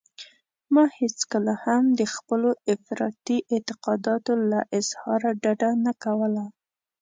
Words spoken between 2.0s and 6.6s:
خپلو افراطي اعتقاداتو له اظهاره ډډه نه کوله.